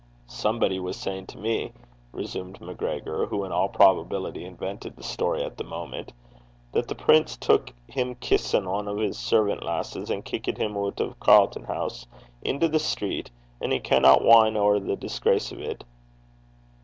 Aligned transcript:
'Somebody 0.25 0.79
was 0.79 0.97
sayin' 0.97 1.27
to 1.27 1.37
me,' 1.37 1.71
resumed 2.11 2.59
MacGregor, 2.59 3.27
who, 3.27 3.43
in 3.45 3.51
all 3.51 3.69
probability, 3.69 4.43
invented 4.43 4.95
the 4.95 5.03
story 5.03 5.43
at 5.43 5.57
the 5.57 5.63
moment, 5.63 6.11
'that 6.71 6.87
the 6.87 6.95
prince 6.95 7.37
took 7.37 7.71
him 7.87 8.15
kissin' 8.15 8.63
ane 8.67 8.87
o' 8.87 8.97
his 8.97 9.15
servan' 9.15 9.59
lasses, 9.59 10.09
and 10.09 10.25
kickit 10.25 10.57
him 10.57 10.75
oot 10.75 10.99
o' 10.99 11.13
Carlton 11.19 11.65
Hoose 11.65 12.07
into 12.41 12.67
the 12.67 12.79
street, 12.79 13.29
and 13.61 13.71
he 13.71 13.79
canna 13.79 14.17
win' 14.19 14.57
ower 14.57 14.79
the 14.79 14.95
disgrace 14.95 15.53
o' 15.53 15.73
't.' 15.73 15.85